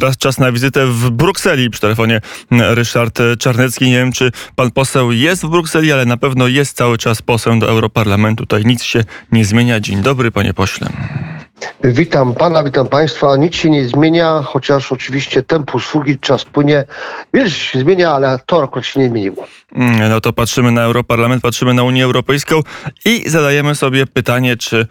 [0.00, 1.70] teraz czas na wizytę w Brukseli.
[1.70, 3.84] Przy telefonie Ryszard Czarnecki.
[3.84, 7.58] Nie wiem, czy pan poseł jest w Brukseli, ale na pewno jest cały czas poseł
[7.58, 8.46] do Europarlamentu.
[8.46, 9.80] Tutaj nic się nie zmienia.
[9.80, 10.88] Dzień dobry, panie pośle.
[11.84, 13.36] Witam pana, witam państwa.
[13.36, 16.84] Nic się nie zmienia, chociaż oczywiście tempo sługi, czas płynie.
[17.34, 19.46] Wiele się zmienia, ale to akurat się nie zmieniło.
[19.72, 22.60] Mm, no to patrzymy na Europarlament, patrzymy na Unię Europejską
[23.04, 24.86] i zadajemy sobie pytanie, czy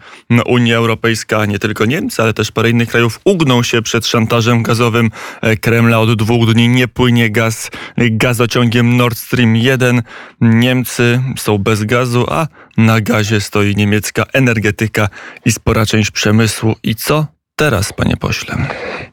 [0.46, 5.10] Unia Europejska, nie tylko Niemcy, ale też parę innych krajów ugną się przed szantażem gazowym
[5.42, 6.00] e, Kremla.
[6.00, 10.02] Od dwóch dni nie płynie gaz gazociągiem Nord Stream 1.
[10.40, 12.46] Niemcy są bez gazu, a
[12.76, 15.08] na gazie stoi niemiecka energetyka
[15.44, 16.74] i spora część przemysłu.
[16.82, 18.56] I co teraz, panie pośle?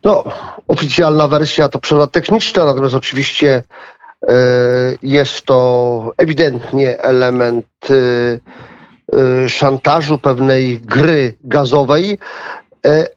[0.04, 0.24] No,
[0.68, 3.64] oficjalna wersja to przerwa techniczna, natomiast oczywiście
[5.02, 7.94] jest to ewidentnie element e,
[9.18, 12.18] e, szantażu, pewnej gry gazowej,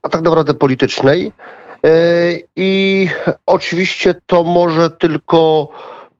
[0.02, 1.32] a tak naprawdę politycznej.
[2.56, 3.08] I
[3.46, 5.68] oczywiście to może tylko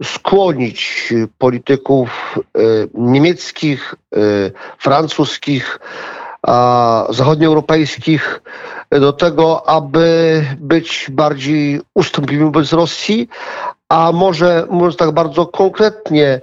[0.03, 2.39] skłonić polityków
[2.95, 3.95] niemieckich,
[4.79, 5.79] francuskich,
[7.11, 8.41] zachodnioeuropejskich
[8.91, 13.29] do tego, aby być bardziej ustępliwym wobec Rosji,
[13.89, 16.41] a może mówiąc tak bardzo konkretnie,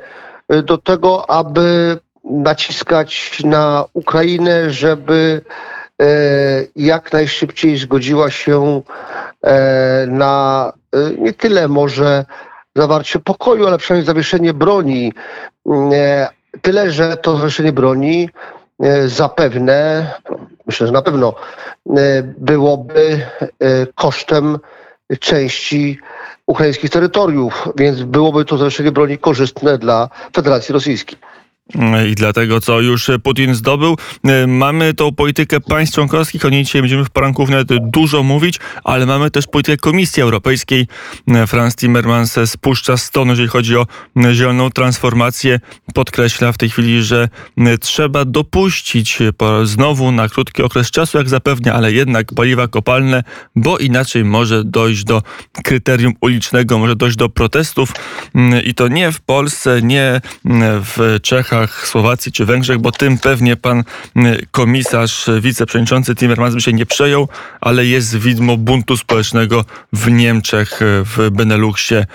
[0.63, 5.41] do tego, aby naciskać na Ukrainę, żeby
[6.01, 6.05] e,
[6.75, 8.81] jak najszybciej zgodziła się
[9.43, 12.25] e, na e, nie tyle może
[12.75, 15.13] zawarcie pokoju, ale przynajmniej zawieszenie broni.
[16.61, 18.29] Tyle, że to zawieszenie broni
[19.05, 20.07] zapewne,
[20.65, 21.33] myślę, że na pewno
[22.37, 23.25] byłoby
[23.95, 24.59] kosztem
[25.19, 25.99] części
[26.47, 31.17] ukraińskich terytoriów, więc byłoby to zawieszenie broni korzystne dla Federacji Rosyjskiej.
[32.11, 36.81] I dlatego, co już Putin zdobył, e, mamy tą politykę państw członkowskich, o niej dzisiaj
[36.81, 40.87] będziemy w poranku nawet dużo mówić, ale mamy też politykę Komisji Europejskiej.
[41.47, 43.87] Franz Timmermans spuszcza ston, jeżeli chodzi o
[44.33, 45.59] zieloną transformację.
[45.93, 47.29] Podkreśla w tej chwili, że
[47.81, 49.19] trzeba dopuścić
[49.63, 53.23] znowu na krótki okres czasu, jak zapewnia, ale jednak paliwa kopalne,
[53.55, 55.21] bo inaczej może dojść do
[55.63, 57.91] kryterium ulicznego, może dojść do protestów
[58.65, 63.55] i to nie w Polsce, nie w Czechach, Czechach, Słowacji czy Węgrzech, bo tym pewnie
[63.55, 63.83] pan
[64.51, 67.27] komisarz, wiceprzewodniczący Timmermans by się nie przejął,
[67.61, 72.05] ale jest widmo buntu społecznego w Niemczech, w Beneluxie,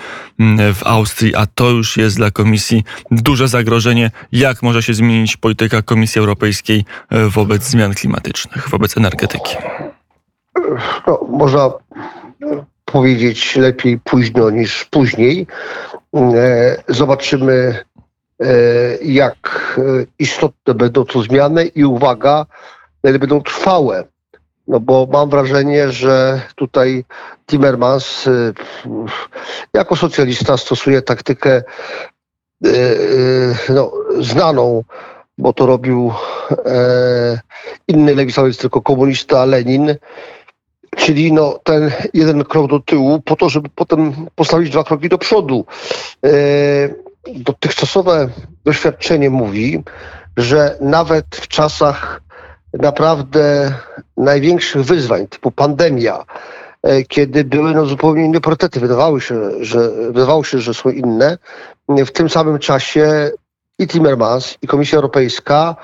[0.73, 5.81] w Austrii, a to już jest dla komisji duże zagrożenie, jak może się zmienić polityka
[5.81, 6.85] Komisji Europejskiej
[7.29, 9.55] wobec zmian klimatycznych, wobec energetyki.
[11.07, 11.69] No, można
[12.85, 15.47] powiedzieć lepiej późno niż później.
[16.15, 17.83] E, zobaczymy,
[19.01, 22.45] jak e, istotne będą to zmiany i uwaga,
[23.03, 24.03] na ile będą trwałe.
[24.67, 27.05] No bo mam wrażenie, że tutaj
[27.47, 28.53] Timmermans e,
[29.73, 31.63] jako socjalista stosuje taktykę
[33.69, 34.83] no, znaną,
[35.37, 36.13] bo to robił
[37.87, 39.95] inny lewicowiec, tylko komunista Lenin,
[40.97, 45.17] czyli no, ten jeden krok do tyłu po to, żeby potem postawić dwa kroki do
[45.17, 45.65] przodu
[47.27, 48.29] dotychczasowe
[48.65, 49.83] doświadczenie mówi,
[50.37, 52.21] że nawet w czasach
[52.73, 53.73] naprawdę
[54.17, 56.25] największych wyzwań, typu pandemia,
[56.83, 61.37] e, kiedy były no, zupełnie inne priorytety, wydawało się, że, wydawało się, że są inne,
[61.89, 63.31] w tym samym czasie
[63.79, 65.75] i Timmermans, i Komisja Europejska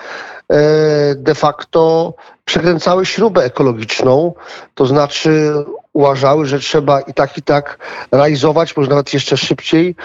[0.51, 2.13] e, de facto
[2.45, 4.33] przekręcały śrubę ekologiczną,
[4.75, 5.53] to znaczy
[5.95, 7.77] uważały, że trzeba i tak, i tak
[8.11, 9.95] realizować, może nawet jeszcze szybciej,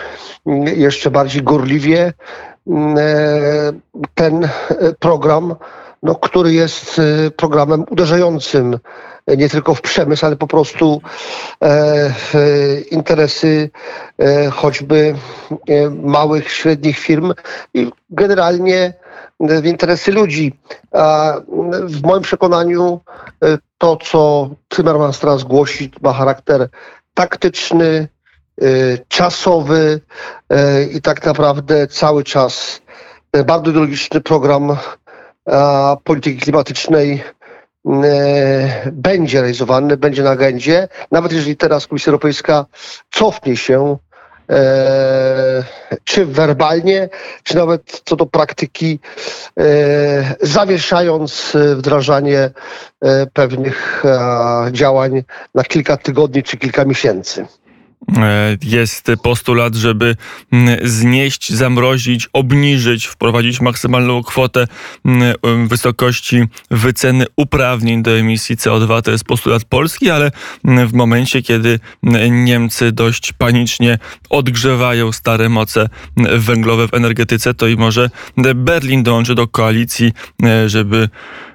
[0.76, 2.12] jeszcze bardziej gorliwie
[2.66, 3.02] mm, e,
[4.14, 4.48] ten
[4.98, 5.54] program,
[6.02, 8.78] no, który jest e, programem uderzającym
[9.36, 11.02] nie tylko w przemysł, ale po prostu
[11.62, 12.34] e, w
[12.90, 13.70] interesy
[14.52, 15.14] choćby
[16.02, 17.32] małych, średnich firm.
[17.74, 18.94] I generalnie
[19.40, 20.58] w interesy ludzi.
[20.92, 21.34] A
[21.84, 23.00] w moim przekonaniu
[23.44, 26.68] e, to, co Timmermans teraz głosi, ma charakter
[27.14, 28.08] taktyczny,
[28.62, 28.64] e,
[29.08, 30.00] czasowy
[30.50, 32.80] e, i tak naprawdę cały czas
[33.46, 34.76] bardzo ideologiczny program
[36.04, 37.22] polityki klimatycznej
[38.92, 40.88] będzie realizowany, będzie na agendzie.
[41.10, 42.66] Nawet jeżeli teraz Komisja Europejska
[43.10, 43.96] cofnie się
[44.50, 45.64] E,
[46.04, 47.08] czy werbalnie,
[47.42, 48.98] czy nawet co do praktyki,
[49.60, 52.50] e, zawieszając wdrażanie
[53.00, 54.04] e, pewnych
[54.72, 55.22] działań
[55.54, 57.46] na kilka tygodni czy kilka miesięcy.
[58.08, 60.16] E, jest postulat, żeby
[60.52, 64.66] mm, znieść, zamrozić, obniżyć, wprowadzić maksymalną kwotę
[65.04, 69.02] mm, wysokości wyceny uprawnień do emisji CO2.
[69.02, 70.30] To jest postulat polski, ale
[70.64, 71.80] mm, w momencie, kiedy
[72.30, 73.98] Niemcy dość panicznie
[74.30, 75.88] odgrzewają stare moce
[76.38, 78.10] węglowe w energetyce, to i może
[78.54, 80.12] Berlin dołączy do koalicji,
[80.44, 81.08] e, żeby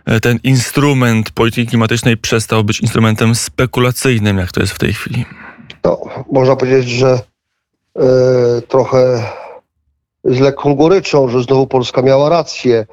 [0.05, 5.25] e, ten instrument polityki klimatycznej przestał być instrumentem spekulacyjnym, jak to jest w tej chwili
[5.85, 6.01] no,
[6.31, 7.19] można powiedzieć, że
[7.95, 8.01] e,
[8.67, 9.23] trochę
[10.23, 12.85] z lekką goryczą, że znowu Polska miała rację,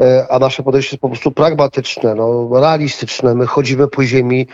[0.00, 3.34] e, a nasze podejście jest po prostu pragmatyczne, no, realistyczne.
[3.34, 4.46] My chodzimy po ziemi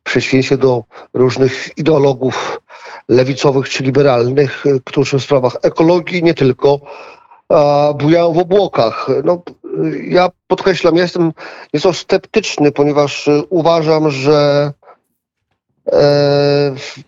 [0.00, 0.84] w przeciwieństwie do
[1.14, 2.60] różnych ideologów
[3.08, 6.80] lewicowych czy liberalnych, e, którzy w sprawach ekologii nie tylko
[7.48, 9.06] a, bujają w obłokach.
[9.24, 9.42] No,
[10.08, 11.32] ja podkreślam, ja jestem
[11.74, 14.72] nieco sceptyczny, ponieważ uważam, że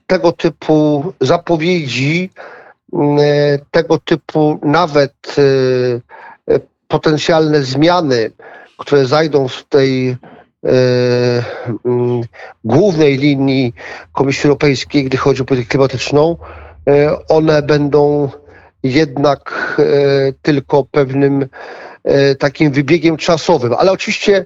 [0.06, 2.30] tego typu zapowiedzi,
[2.92, 5.36] e, tego typu nawet
[6.48, 8.30] e, potencjalne zmiany,
[8.78, 10.16] które zajdą w tej
[12.64, 13.74] głównej linii
[14.12, 16.36] Komisji Europejskiej, gdy chodzi o politykę klimatyczną,
[17.28, 18.30] one będą
[18.82, 19.76] jednak
[20.42, 21.87] tylko pewnym E,
[22.38, 23.74] takim wybiegiem czasowym.
[23.78, 24.44] Ale oczywiście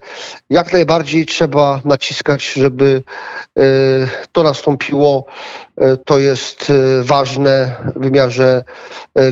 [0.50, 3.02] jak najbardziej trzeba naciskać, żeby
[3.58, 3.62] e,
[4.32, 5.26] to nastąpiło.
[5.76, 6.72] E, to jest
[7.02, 8.64] ważne w wymiarze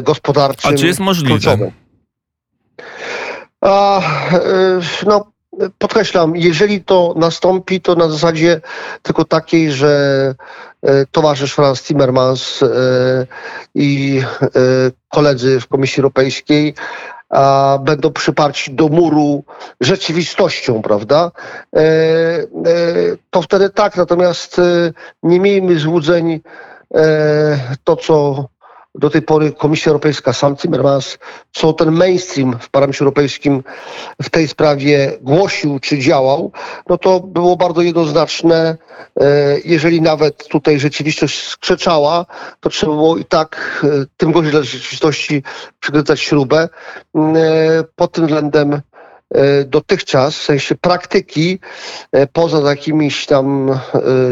[0.01, 0.75] gospodarczym.
[0.75, 1.73] A czy jest możliwe?
[3.61, 4.03] A,
[5.07, 5.33] no,
[5.79, 8.61] podkreślam, jeżeli to nastąpi, to na zasadzie
[9.03, 10.35] tylko takiej, że
[11.11, 12.61] towarzysz Franz Timmermans
[13.75, 14.23] i
[15.09, 16.75] koledzy w Komisji Europejskiej
[17.31, 19.45] a, będą przyparci do muru
[19.81, 21.31] rzeczywistością, prawda?
[21.77, 22.47] E, e,
[23.31, 24.63] to wtedy tak, natomiast e,
[25.23, 26.41] nie miejmy złudzeń
[26.95, 28.45] e, to, co
[28.95, 31.19] do tej pory Komisja Europejska, sam Timmermans,
[31.53, 33.63] co ten mainstream w Parlamencie Europejskim
[34.23, 36.53] w tej sprawie głosił czy działał,
[36.89, 38.77] no to było bardzo jednoznaczne.
[39.21, 39.27] E,
[39.65, 42.27] jeżeli nawet tutaj rzeczywistość skrzeczała,
[42.61, 45.43] to trzeba było i tak e, tym gorzej dla rzeczywistości
[45.81, 46.69] przykręcać śrubę.
[47.17, 48.81] E, pod tym względem
[49.67, 51.59] dotychczas, w sensie praktyki,
[52.13, 53.77] e, poza jakimiś tam e,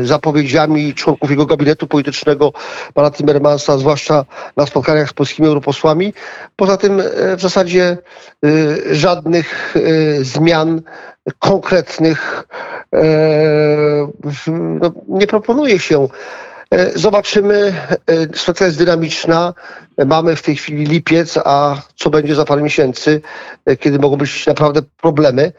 [0.03, 2.53] zapowiedziami członków jego gabinetu politycznego,
[2.95, 4.25] pana Timmermansa, zwłaszcza
[4.57, 6.15] na spotkaniach z polskimi europosłami,
[6.57, 7.03] poza tym
[7.37, 7.99] w zasadzie
[8.91, 9.75] żadnych
[10.21, 10.83] zmian
[11.39, 12.45] konkretnych
[14.81, 16.09] no, nie proponuje się.
[16.71, 17.75] E, zobaczymy.
[18.07, 19.55] E, sytuacja jest dynamiczna.
[20.07, 23.21] Mamy w tej chwili lipiec, a co będzie za parę miesięcy,
[23.67, 25.53] e, kiedy mogą być naprawdę problemy.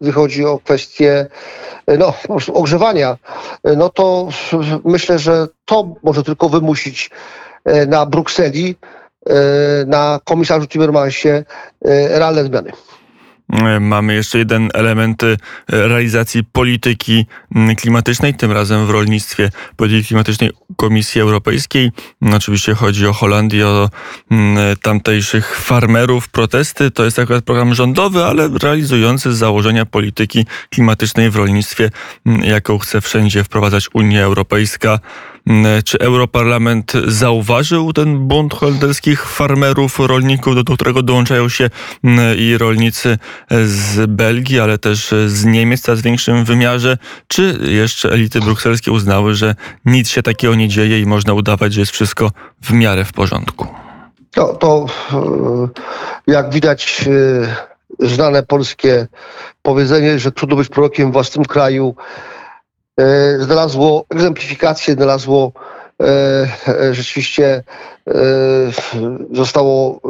[0.00, 1.26] Gdy chodzi o kwestię
[1.98, 2.14] no,
[2.52, 3.16] ogrzewania,
[3.76, 4.28] no to
[4.84, 7.10] myślę, że to może tylko wymusić
[7.86, 8.76] na Brukseli,
[9.86, 11.44] na komisarzu Timmermansie
[12.08, 12.72] realne zmiany.
[13.80, 15.36] Mamy jeszcze jeden element e,
[15.66, 17.26] realizacji polityki
[17.76, 21.92] klimatycznej, tym razem w rolnictwie polityki klimatycznej Komisji Europejskiej.
[22.32, 23.90] Oczywiście chodzi o Holandię, o
[24.82, 26.90] tamtejszych farmerów, protesty.
[26.90, 31.90] To jest akurat program rządowy, ale realizujący założenia polityki klimatycznej w rolnictwie,
[32.42, 34.98] jaką chce wszędzie wprowadzać Unia Europejska.
[35.46, 41.70] Mm, czy Europarlament zauważył ten bunt holenderskich farmerów, rolników, do którego dołączają się
[42.04, 43.18] mm, i rolnicy
[43.50, 46.98] z Belgii, ale też z Niemiec coraz większym wymiarze?
[47.28, 49.54] Czy jeszcze elity brukselskie uznały, że
[49.84, 52.30] nic się takiego nie dzieje i można udawać, że jest wszystko
[52.62, 53.66] w miarę w porządku?
[54.30, 57.04] To, to e, jak widać,
[58.00, 59.06] e, znane polskie
[59.62, 61.94] powiedzenie, że trudno być prorokiem w własnym kraju,
[63.38, 65.52] znalazło egzemplifikację, znalazło
[66.02, 66.06] e,
[66.68, 67.62] e, rzeczywiście
[69.32, 70.00] zostało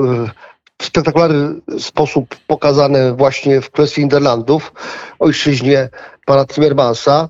[0.82, 4.72] w spektakularny sposób pokazane właśnie w kwestii Niderlandów,
[5.18, 5.88] ojczyźnie
[6.26, 7.28] pana Timmermansa.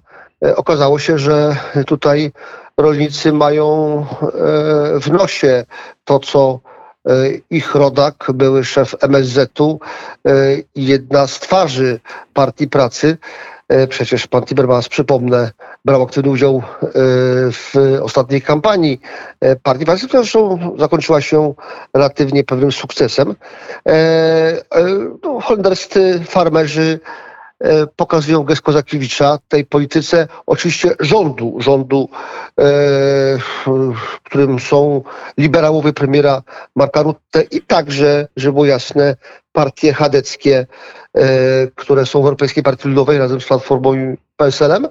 [0.56, 1.56] Okazało się, że
[1.86, 2.32] tutaj
[2.76, 4.06] rolnicy mają
[5.00, 5.64] w nosie
[6.04, 6.60] to, co
[7.50, 9.80] ich rodak, były szef MSZ-u
[10.76, 12.00] jedna z twarzy
[12.34, 13.53] Partii Pracy, E,
[13.88, 15.50] przecież pan Timmermans, przypomnę,
[15.84, 16.90] brał aktywny udział e,
[17.50, 19.00] w ostatniej kampanii
[19.40, 21.54] e, partii która zresztą zakończyła się
[21.94, 23.34] relatywnie pewnym sukcesem.
[25.22, 27.00] No, holenderscy farmerzy
[27.96, 32.08] pokazują gest Kozakiewicza tej polityce, oczywiście rządu, rządu,
[33.66, 35.02] w którym są
[35.38, 36.42] liberałowie premiera
[36.76, 39.16] Marka Rutte i także, żeby było jasne,
[39.52, 40.66] partie chadeckie,
[41.74, 44.88] które są w Europejskiej Partii Ludowej razem z Platformą i PSL-em.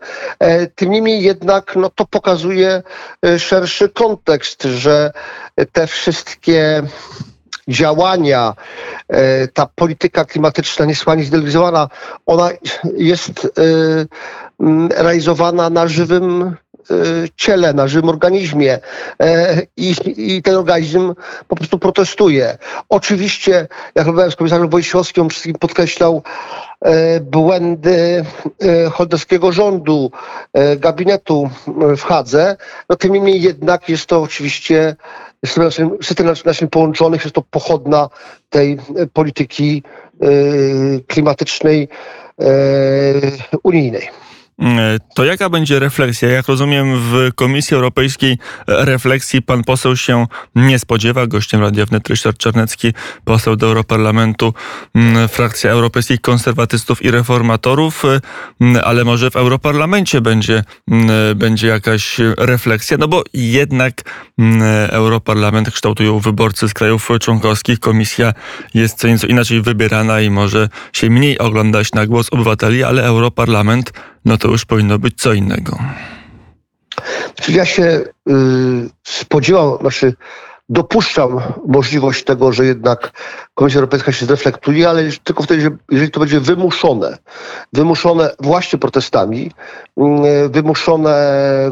[0.75, 2.83] Tym niemniej jednak no, to pokazuje
[3.37, 5.11] szerszy kontekst, że
[5.71, 6.83] te wszystkie
[7.67, 8.53] działania,
[9.07, 11.89] e, ta polityka klimatyczna niesłychanie zideologizowana,
[12.25, 12.49] ona
[12.97, 16.95] jest e, realizowana na żywym e,
[17.35, 18.79] ciele, na żywym organizmie
[19.77, 21.13] i, i, ten organizm
[21.47, 22.57] po prostu protestuje.
[22.89, 26.23] Oczywiście, jak rozmawiałem z komisarzem Wojciechowskim, wszystkim podkreślał
[27.21, 28.25] błędy
[28.91, 30.11] holdowskiego rządu,
[30.77, 31.49] gabinetu
[31.97, 32.57] w Hadze,
[32.89, 34.95] no tym niemniej jednak jest to oczywiście
[36.01, 38.09] system naszym połączonych, jest to pochodna
[38.49, 38.77] tej
[39.13, 39.83] polityki
[41.07, 41.87] klimatycznej
[43.63, 44.09] unijnej.
[45.15, 46.29] To jaka będzie refleksja?
[46.29, 51.27] Jak rozumiem, w Komisji Europejskiej refleksji pan poseł się nie spodziewa.
[51.27, 52.93] Gościem Radia Wnet Ryszard Czarnecki,
[53.25, 54.53] poseł do Europarlamentu,
[54.95, 58.03] mm, frakcja Europejskich Konserwatystów i Reformatorów,
[58.61, 64.01] mm, ale może w Europarlamencie będzie, mm, będzie jakaś refleksja, no bo jednak
[64.89, 67.79] Europarlament kształtują wyborcy z krajów członkowskich.
[67.79, 68.33] Komisja
[68.73, 73.93] jest co nieco inaczej wybierana i może się mniej oglądać na głos obywateli, ale Europarlament
[74.25, 75.79] no to już powinno być co innego.
[77.47, 78.03] Ja się y,
[79.03, 80.13] spodziewam, znaczy
[80.69, 83.11] dopuszczam możliwość tego, że jednak
[83.53, 87.17] Komisja Europejska się zreflektuje, ale tylko wtedy, jeżeli to będzie wymuszone.
[87.73, 89.51] Wymuszone właśnie protestami,
[90.45, 91.15] y, wymuszone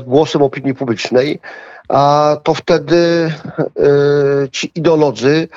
[0.05, 1.39] głosem opinii publicznej,
[1.91, 3.31] a to wtedy
[4.45, 5.47] y, ci ideolodzy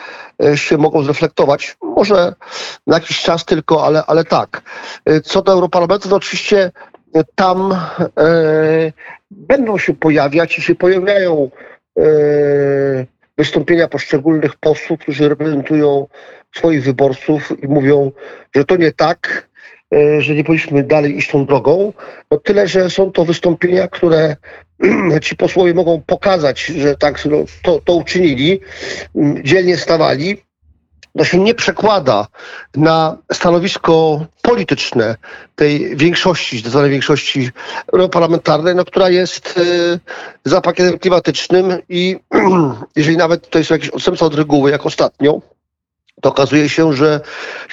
[0.44, 1.76] y, się mogą zreflektować.
[1.82, 2.34] Może
[2.86, 4.62] na jakiś czas tylko, ale, ale tak.
[5.08, 6.70] Y, co do Europarlamentu, to oczywiście
[7.34, 7.80] tam
[9.30, 11.50] będą się pojawiać i się pojawiają
[13.38, 16.06] wystąpienia poszczególnych posłów, którzy reprezentują
[16.56, 18.12] swoich wyborców i mówią,
[18.54, 19.48] że to nie tak,
[20.18, 21.92] że nie powinniśmy dalej iść tą drogą.
[22.30, 24.36] No tyle, że są to wystąpienia, które
[25.22, 28.60] ci posłowie mogą pokazać, że tak no, to, to uczynili,
[29.16, 30.36] mm, dzielnie stawali,
[31.18, 32.26] to się nie przekłada
[32.76, 35.16] na stanowisko polityczne
[35.56, 37.50] tej większości, zdecydowanej większości
[37.92, 40.00] europarlamentarnej, no, która jest y,
[40.44, 42.16] za pakietem klimatycznym i
[42.97, 45.40] jeżeli nawet to jest jakiś odstępstwo od reguły, jak ostatnio,
[46.25, 47.21] to okazuje się, że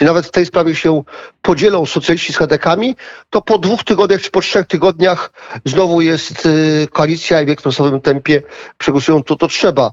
[0.02, 1.04] nawet w tej sprawie się
[1.42, 2.96] podzielą socjaliści z chadekami,
[3.30, 5.32] to po dwóch tygodniach czy po trzech tygodniach
[5.66, 8.42] znowu jest y, koalicja i w ekspresowym tempie
[8.78, 9.92] przegłosują to, to trzeba.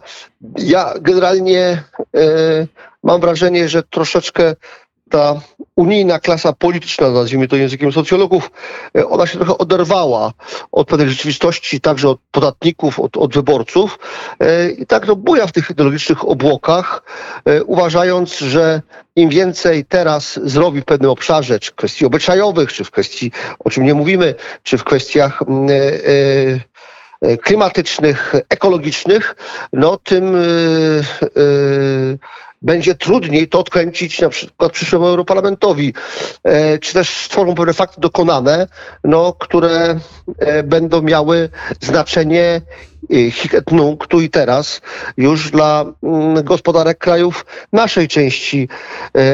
[0.56, 1.82] Ja generalnie
[2.16, 2.68] y,
[3.02, 4.54] mam wrażenie, że troszeczkę
[5.10, 5.40] ta
[5.78, 8.50] unijna klasa polityczna, nazwijmy to językiem socjologów,
[8.96, 10.32] e, ona się trochę oderwała
[10.72, 13.98] od pewnej rzeczywistości, także od podatników, od, od wyborców.
[14.40, 17.02] E, i tak no, buja w tych ideologicznych obłokach,
[17.44, 18.82] e, uważając, że
[19.16, 23.70] im więcej teraz zrobi w pewnym obszarze, czy w kwestii obyczajowych, czy w kwestii, o
[23.70, 25.42] czym nie mówimy, czy w kwestiach
[27.42, 29.36] klimatycznych, ekologicznych,
[29.72, 30.36] no tym
[32.62, 35.94] będzie trudniej to odkręcić na przykład przyszłemu Europarlamentowi,
[36.44, 38.66] e, czy też stworzą pewne fakty dokonane,
[39.04, 40.00] no, które
[40.38, 41.48] e, będą miały
[41.80, 42.60] znaczenie
[43.30, 43.64] hiket
[44.08, 44.80] tu i teraz
[45.16, 48.68] już dla mm, gospodarek krajów naszej części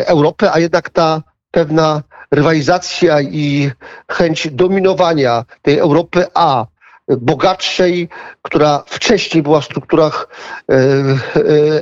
[0.06, 3.70] Europy, a jednak ta pewna rywalizacja i
[4.12, 6.66] chęć dominowania tej Europy A
[7.08, 8.08] bogatszej,
[8.42, 10.28] która wcześniej była w strukturach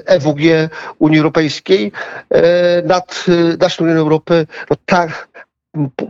[0.06, 1.92] EWG e, e Unii Europejskiej
[2.30, 3.24] e, nad
[3.60, 5.28] naszą Unią Europy, no tak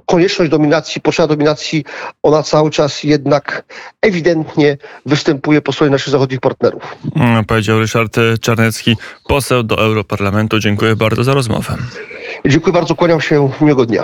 [0.06, 1.84] konieczność dominacji, potrzeba dominacji,
[2.22, 3.64] ona cały czas jednak
[4.02, 4.76] ewidentnie
[5.06, 6.96] występuje po stronie naszych zachodnich partnerów.
[7.16, 8.96] Mm, powiedział Ryszard Czarnecki,
[9.28, 10.58] poseł do Europarlamentu.
[10.58, 11.76] Dziękuję bardzo za rozmowę.
[12.46, 14.00] Dziękuję bardzo, kłaniam się, miłego dnia.